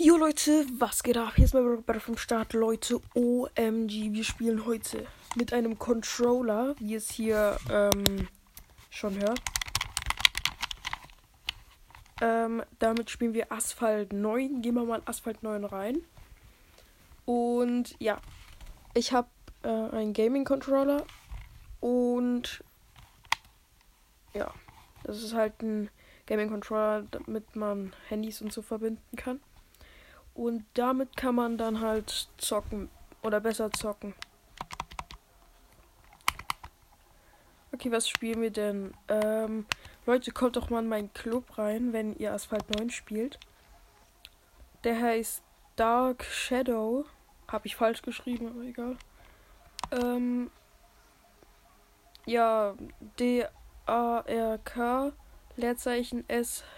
[0.00, 1.32] Jo Leute, was geht ab?
[1.34, 2.52] Hier ist mal Battle vom Start.
[2.52, 8.28] Leute, OMG, wir spielen heute mit einem Controller, wie es hier ähm,
[8.90, 9.42] schon hört.
[12.20, 14.62] Ähm, damit spielen wir Asphalt 9.
[14.62, 16.00] Gehen wir mal Asphalt 9 rein.
[17.24, 18.20] Und ja,
[18.94, 19.26] ich habe
[19.64, 21.04] äh, einen Gaming-Controller
[21.80, 22.62] und
[24.32, 24.54] ja,
[25.02, 25.90] das ist halt ein
[26.26, 29.40] Gaming-Controller, damit man Handys und so verbinden kann.
[30.38, 32.88] Und damit kann man dann halt zocken
[33.24, 34.14] oder besser zocken.
[37.72, 38.94] Okay, was spielen wir denn?
[39.08, 39.66] Ähm,
[40.06, 43.40] Leute, kommt doch mal in meinen Club rein, wenn ihr Asphalt 9 spielt.
[44.84, 45.42] Der heißt
[45.74, 47.04] Dark Shadow.
[47.48, 48.96] Habe ich falsch geschrieben, aber egal.
[49.90, 50.52] Ähm,
[52.26, 52.76] ja,
[53.18, 55.12] D-A-R-K,
[55.56, 56.68] Leerzeichen S-C-H-A-D-O-W.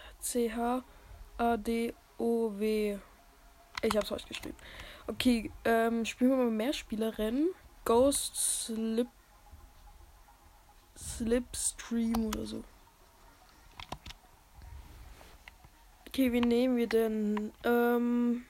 [3.83, 4.57] Ich hab's falsch geschrieben.
[5.07, 7.49] Okay, ähm, spielen wir mal mehr Spielerinnen.
[7.85, 9.09] Ghost Slip.
[10.97, 12.63] Slipstream oder so.
[16.09, 17.53] Okay, wie nehmen wir denn?
[17.65, 18.45] Ähm.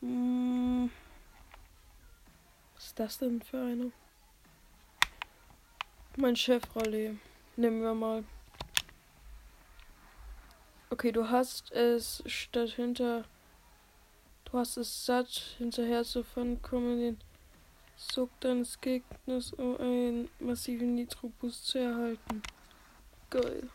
[0.00, 0.90] Hm,
[2.74, 3.92] was ist das denn für eine?
[6.16, 7.16] Mein Chevrolet.
[7.56, 8.24] Nehmen wir mal.
[11.02, 13.24] Okay, du hast es statt hinter.
[14.44, 16.22] Du hast es satt, hinterher zu
[16.62, 17.18] kommen den
[17.96, 22.40] Zug deines Gegners, um einen massiven Nitro-Boost zu erhalten.
[23.30, 23.68] Geil.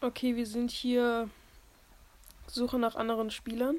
[0.00, 1.28] Okay, wir sind hier.
[2.46, 3.78] Suche nach anderen Spielern.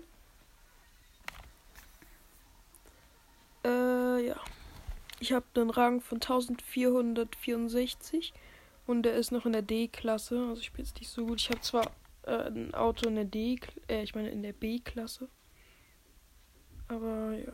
[3.64, 4.36] Äh, ja.
[5.22, 8.34] Ich habe einen Rang von 1464
[8.86, 10.48] und der ist noch in der D-Klasse.
[10.50, 11.40] Also ich bin jetzt nicht so gut.
[11.40, 11.92] Ich habe zwar
[12.24, 15.30] äh, ein Auto in der D, äh, ich meine in der B-Klasse.
[16.88, 17.54] Aber ja.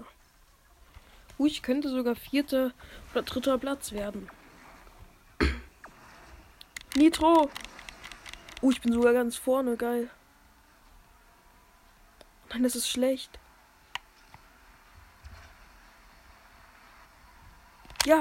[1.38, 2.74] Uh, ich könnte sogar vierter
[3.12, 4.30] oder dritter Platz werden.
[6.96, 7.50] Nitro!
[8.62, 10.10] Uh, ich bin sogar ganz vorne, geil.
[12.50, 13.40] Nein, das ist schlecht.
[18.06, 18.20] Ja.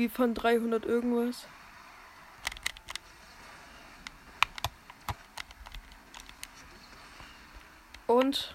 [0.00, 1.46] Uh, wie von 300 irgendwas.
[8.06, 8.54] Und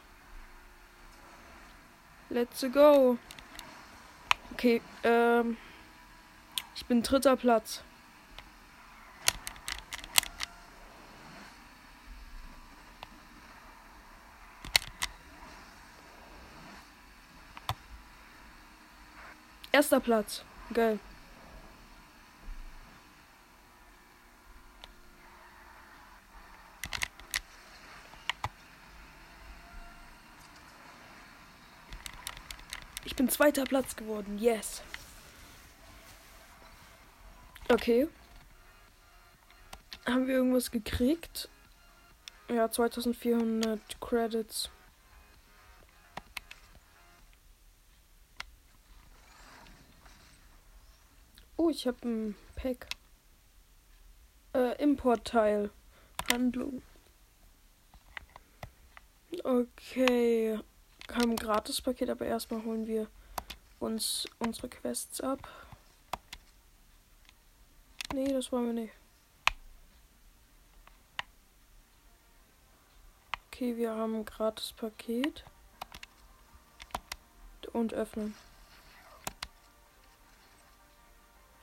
[2.29, 3.17] let's go.
[4.53, 5.57] Okay, ähm
[6.75, 7.81] ich bin dritter Platz.
[19.71, 20.43] Erster Platz.
[20.73, 20.99] Geil.
[33.35, 34.37] Zweiter Platz geworden.
[34.37, 34.81] Yes.
[37.67, 38.07] Okay.
[40.05, 41.49] Haben wir irgendwas gekriegt?
[42.47, 44.69] Ja, 2400 Credits.
[51.57, 52.87] Oh, ich habe ein Pack.
[54.53, 55.71] Äh, Importteil.
[56.31, 56.81] Handlung.
[59.43, 60.57] Okay.
[61.11, 63.09] Haben ein Gratis-Paket, aber erstmal holen wir
[63.85, 65.47] uns unsere Quests ab.
[68.13, 68.93] Nee, das wollen wir nicht.
[73.47, 75.45] Okay, wir haben ein gratis Paket.
[77.73, 78.33] Und öffnen.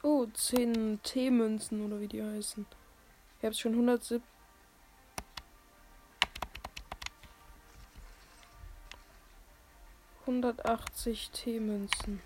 [0.02, 2.66] Oh, 10 T-Münzen oder wie die heißen.
[3.38, 4.31] Ich habe schon 170.
[10.32, 12.22] Hundertachtzig T-Münzen.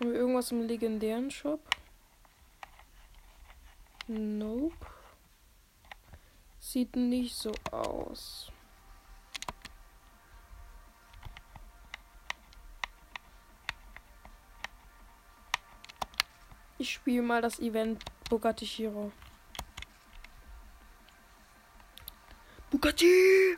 [0.00, 1.60] Haben wir irgendwas im legendären Shop?
[4.08, 4.74] Nope.
[6.58, 8.50] Sieht nicht so aus.
[16.78, 19.12] Ich spiele mal das Event Bugatti Hero.
[22.72, 23.56] Bugatti!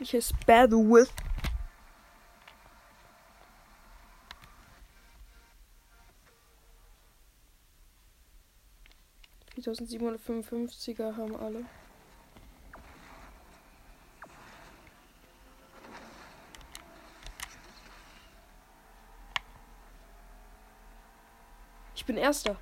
[0.00, 1.12] wirkliches Bandwidth.
[11.00, 11.66] er haben alle.
[21.94, 22.56] Ich bin erster.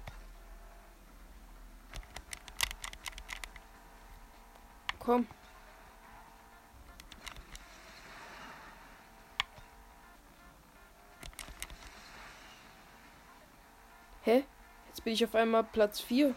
[4.99, 5.29] Komm.
[15.09, 16.35] Bin ich auf einmal Platz 4.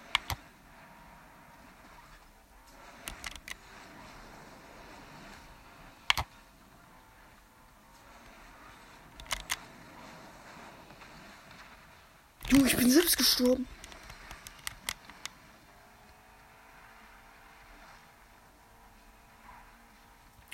[12.48, 13.68] Du, ich bin selbst gestorben.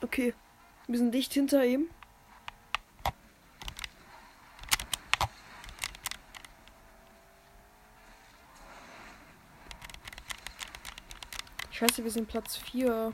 [0.01, 0.33] Okay,
[0.87, 1.87] wir sind dicht hinter ihm.
[11.77, 13.13] Scheiße, wir sind Platz 4.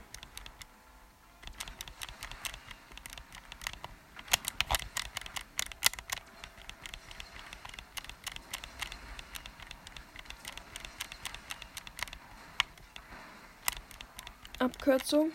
[14.60, 15.33] Abkürzung.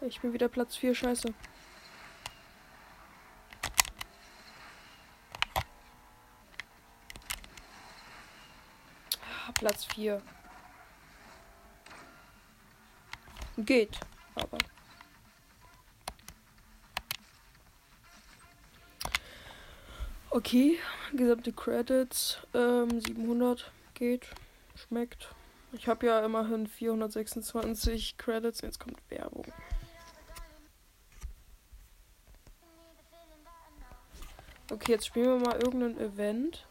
[0.00, 1.34] Ich bin wieder Platz 4, scheiße.
[9.50, 10.22] Ah, Platz 4.
[13.58, 14.00] Geht,
[14.34, 14.56] aber.
[20.30, 20.78] Okay,
[21.12, 24.26] gesamte Credits, ähm, 700 geht,
[24.74, 25.34] schmeckt.
[25.72, 29.44] Ich habe ja immerhin 426 Credits, jetzt kommt Werbung.
[34.72, 36.64] Okay, jetzt spielen wir mal irgendein Event.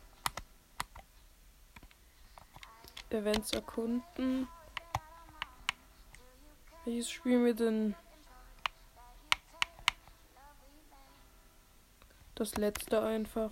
[3.11, 4.47] Events erkunden.
[6.85, 7.95] Welches spielen wir denn?
[12.35, 13.51] Das letzte einfach.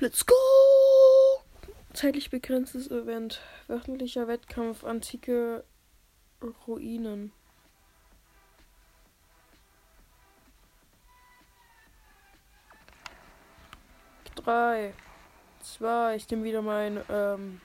[0.00, 0.34] Let's go!
[1.92, 3.40] Zeitlich begrenztes Event.
[3.68, 5.64] Wöchentlicher Wettkampf antike
[6.66, 7.32] Ruinen.
[14.44, 14.94] Drei,
[15.60, 17.60] zwei, ich nehme wieder mein ähm,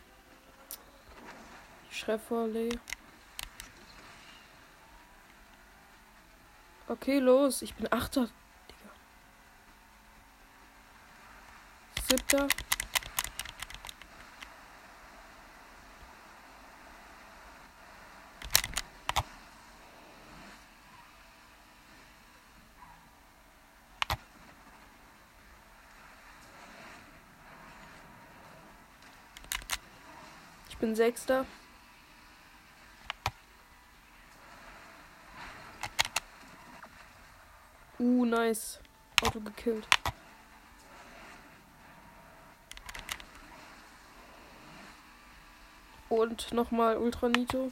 [1.90, 2.78] Chevrolet.
[6.90, 8.28] Okay, los, ich bin Achter.
[8.70, 8.92] Digga.
[12.10, 12.48] Siebter.
[30.76, 31.46] Ich bin Sechster.
[37.98, 38.82] Uh, nice.
[39.22, 39.88] Auto gekillt.
[46.10, 47.72] Und nochmal Ultra Nito.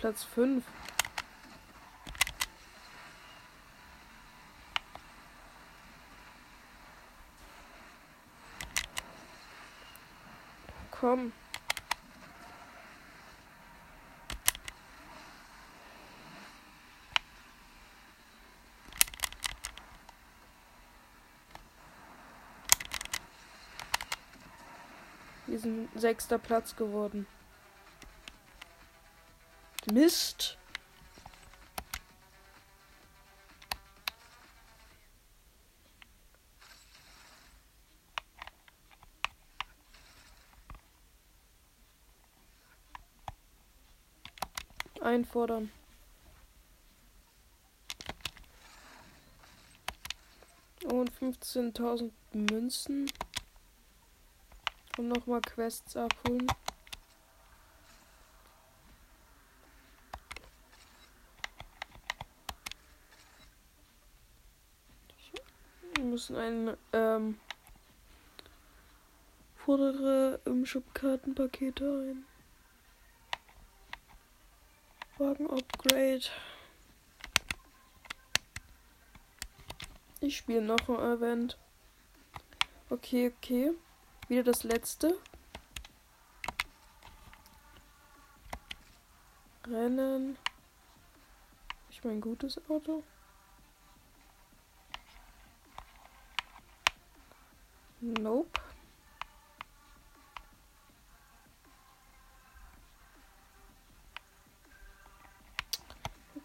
[0.00, 0.64] Platz 5.
[10.90, 11.32] Komm.
[25.46, 27.26] Wir sind sechster Platz geworden.
[29.92, 30.56] Mist.
[45.00, 45.72] Einfordern.
[50.84, 53.10] Und 15.000 Münzen.
[54.98, 56.46] Und nochmal Quests abholen.
[65.94, 67.40] Wir müssen ein ähm,
[69.56, 72.26] fordere im Shop Kartenpakete ein.
[75.16, 76.24] Wagen Upgrade.
[80.20, 81.56] Ich spiele noch ein Event.
[82.90, 83.70] Okay, okay.
[84.28, 85.16] Wieder das letzte.
[89.66, 90.36] Rennen.
[91.88, 93.04] ich mein gutes Auto?
[98.00, 98.58] Nope.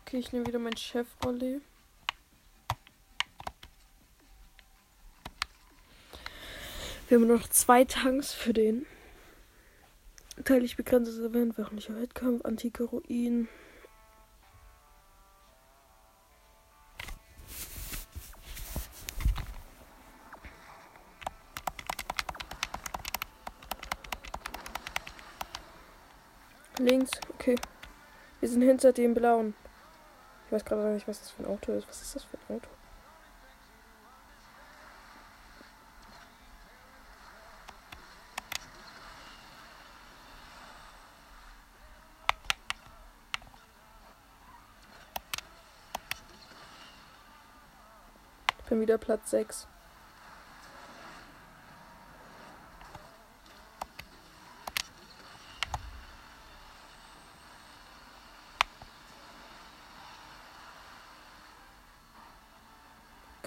[0.02, 1.62] Okay, ich nehme wieder mein Chevrolet.
[7.08, 8.86] Wir haben noch zwei Tanks für den.
[10.44, 13.48] Teilig begrenztes Event, wöchentlicher Wettkampf, antike Ruinen.
[27.46, 27.56] Okay.
[28.40, 29.54] Wir sind hinter dem blauen.
[30.46, 31.88] Ich weiß gerade nicht, was das für ein Auto ist.
[31.88, 32.70] Was ist das für ein Auto?
[48.60, 49.68] Ich bin wieder Platz 6.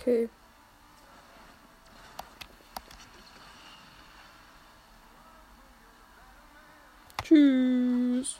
[0.09, 0.29] Okay.
[7.23, 8.39] Tschüss.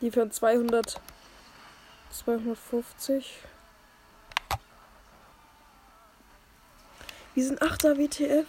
[0.00, 1.00] Die für 200
[2.10, 3.38] 250.
[7.34, 8.48] Wir sind 8er WTF.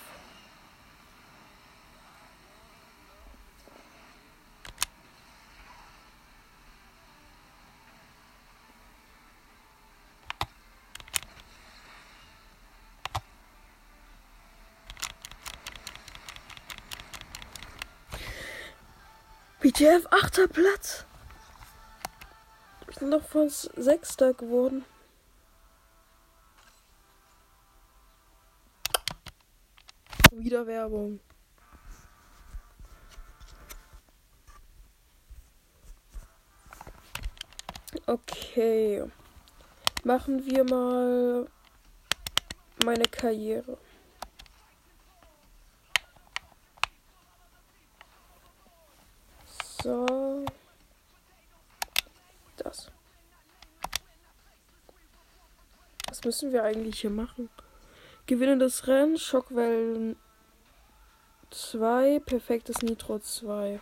[19.82, 21.06] BTF, achter Platz.
[22.88, 24.86] Ich bin noch fast Sechster geworden.
[30.32, 31.20] Wieder Werbung.
[38.06, 39.04] Okay.
[40.04, 41.48] Machen wir mal
[42.86, 43.80] meine Karriere.
[49.84, 50.46] So.
[52.58, 52.92] Das.
[56.08, 57.50] Was müssen wir eigentlich hier machen?
[58.28, 60.16] Gewinne das Rennen, Schockwellen
[61.50, 63.80] 2, perfektes Nitro 2.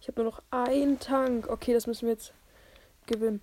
[0.00, 1.48] Ich habe nur noch einen Tank.
[1.48, 2.34] Okay, das müssen wir jetzt
[3.06, 3.40] gewinnen.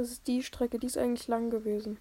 [0.00, 1.98] Das ist die Strecke, die ist eigentlich lang gewesen.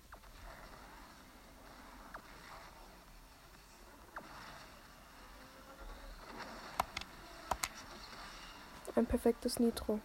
[8.95, 9.99] Ein perfektes Nitro.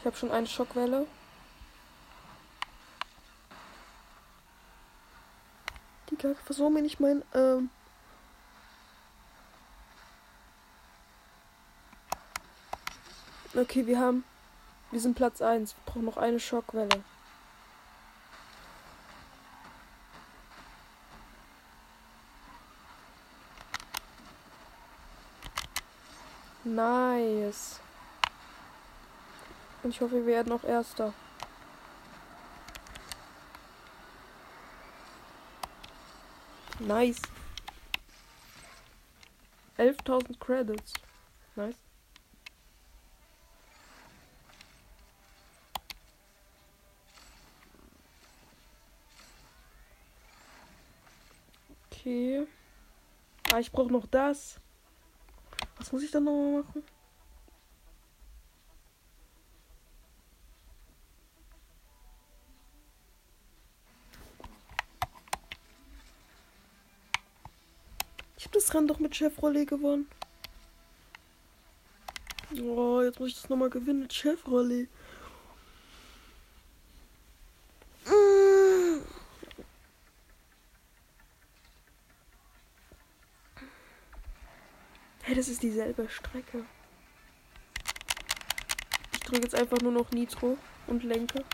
[0.00, 1.06] Ich habe schon eine Schockwelle.
[6.10, 7.70] Die versuchen mir nicht mein ähm,
[13.52, 14.24] Okay, wir haben.
[14.92, 15.74] Wir sind Platz 1.
[15.74, 17.02] Wir brauchen noch eine Schockwelle.
[26.62, 27.80] Nice.
[29.82, 31.12] Und ich hoffe, wir werden noch Erster.
[36.78, 37.20] Nice.
[39.76, 40.92] 11.000 Credits.
[41.56, 41.89] Nice.
[52.10, 52.44] Okay.
[53.52, 54.58] Ah, ich brauche noch das.
[55.76, 56.82] Was muss ich dann noch machen?
[68.36, 70.08] Ich habe das Rennen doch mit Chevrolet gewonnen.
[72.60, 74.88] Oh, jetzt muss ich das nochmal gewinnen mit Chevrolet.
[85.30, 86.64] Hey, das ist dieselbe Strecke.
[89.12, 90.58] Ich drücke jetzt einfach nur noch Nitro
[90.88, 91.44] und lenke.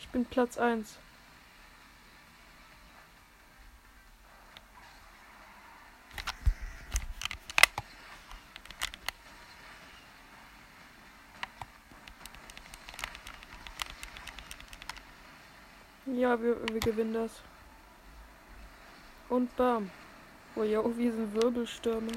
[0.00, 0.98] Ich bin Platz 1.
[16.06, 17.32] Ja, wir, wir gewinnen das.
[19.28, 19.90] Und bam.
[20.54, 22.12] Oh ja, oh, wir sind Wirbelstürme.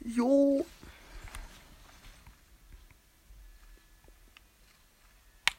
[0.00, 0.66] Jo.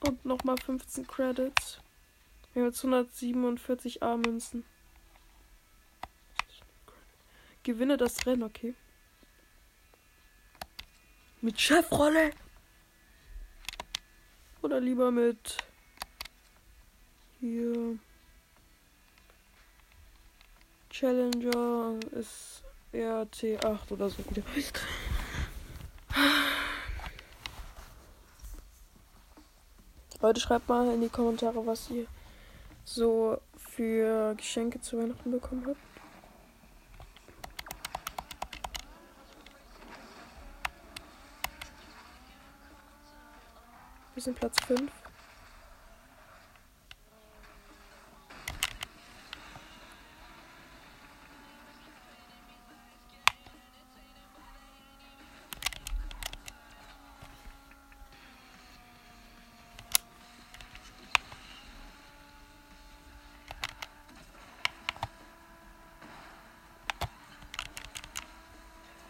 [0.01, 1.79] Und nochmal 15 Credits.
[2.53, 4.63] Wir haben jetzt 147 A-Münzen.
[7.63, 8.75] Gewinne das Rennen, okay.
[11.41, 12.31] Mit Chefrolle.
[14.61, 15.57] Oder lieber mit
[17.39, 17.97] hier
[20.89, 24.43] Challenger ist RT8 oder so wieder.
[30.21, 32.05] Leute, schreibt mal in die Kommentare, was ihr
[32.85, 35.92] so für Geschenke zu Weihnachten bekommen habt.
[44.23, 44.89] Wir sind Platz 5.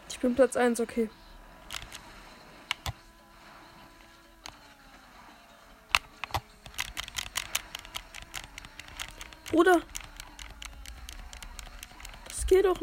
[0.08, 1.08] Ich bin Platz 1, okay.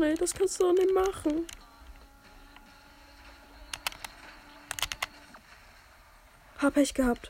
[0.02, 0.20] Nicht.
[0.20, 1.46] Das kannst du doch nicht machen.
[6.58, 7.30] Hab Pech gehabt.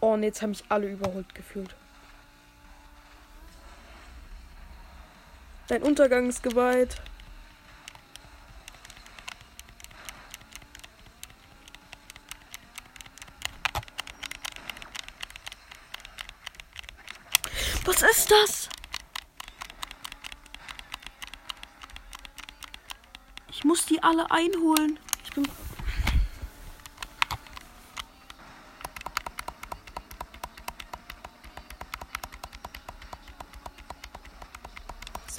[0.00, 1.74] Oh, und jetzt haben mich alle überholt gefühlt.
[5.68, 7.00] Dein Untergang ist geweiht.
[17.84, 18.68] Was ist das?
[23.60, 24.98] Ich muss alle einholen.
[25.24, 25.46] Ich bin.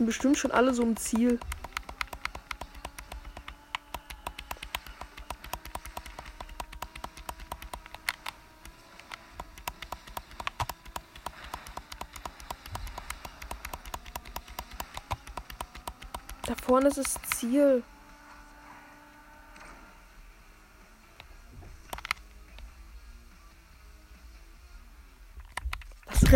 [0.02, 1.40] sind bestimmt schon alle so im Ziel.
[16.48, 17.84] Da vorne ist das Ziel.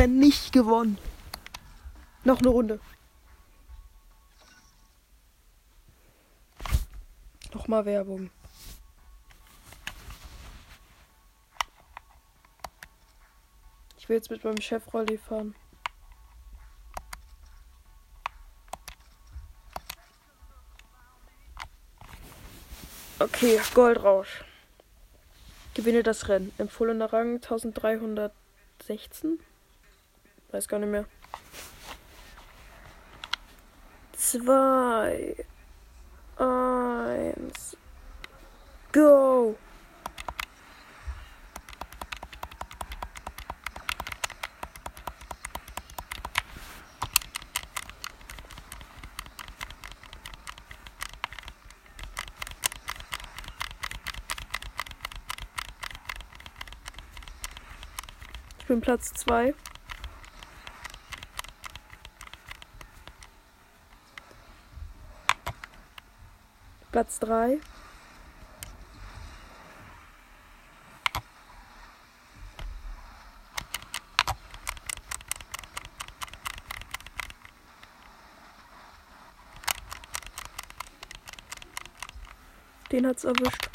[0.05, 0.99] Rennen nicht gewonnen.
[2.23, 2.79] Noch eine Runde.
[7.51, 8.29] Nochmal Werbung.
[13.97, 15.55] Ich will jetzt mit meinem Chef Rolli fahren.
[23.17, 24.43] Okay, Goldrausch.
[25.73, 26.53] Gewinne das Rennen.
[26.59, 29.39] Empfohlener Rang 1316.
[30.55, 31.03] Weiß gar nicht mehr.
[34.13, 35.35] Zwei.
[36.37, 37.75] Eins.
[38.93, 39.57] Go!
[58.57, 59.53] Ich bin Platz 2.
[66.95, 67.59] Platz 3.
[82.93, 83.69] Den hat's erwischt.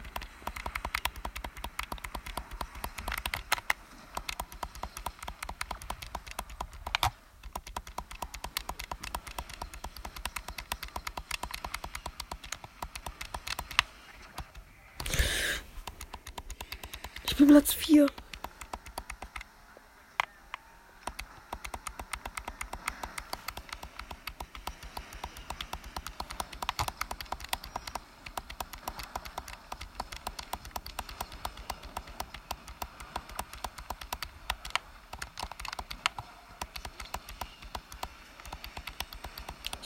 [17.41, 18.07] bin Platz 4.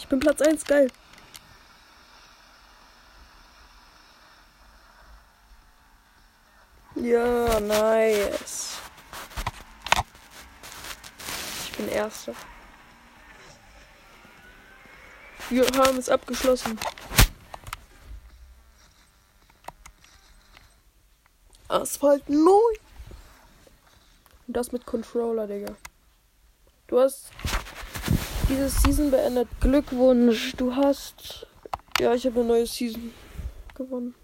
[0.04, 0.92] Ich bin Platz 1, geil.
[6.94, 8.76] Ja, nice.
[11.64, 12.34] Ich bin Erster.
[15.48, 16.78] Wir haben es abgeschlossen.
[21.68, 22.60] Asphalt neu.
[24.46, 25.74] Und das mit Controller, Digga.
[26.88, 27.30] Du hast
[28.54, 29.48] diese Season beendet.
[29.60, 30.54] Glückwunsch.
[30.56, 31.46] Du hast.
[31.98, 33.12] Ja, ich habe eine neue Season
[33.74, 34.14] gewonnen.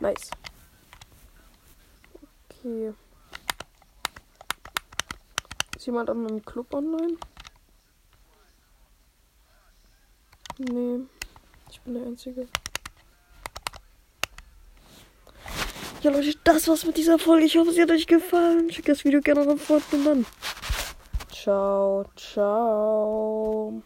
[0.00, 0.30] Nice.
[2.48, 2.92] Okay.
[5.76, 7.16] Ist jemand an meinem Club online?
[10.58, 11.00] Nee.
[11.70, 12.48] Ich bin der Einzige.
[16.02, 17.46] Ja, Leute, das war's mit dieser Folge.
[17.46, 18.68] Ich hoffe, sie hat euch gefallen.
[18.72, 20.26] Schickt das Video gerne fort und dann.
[21.30, 23.82] Ciao, ciao.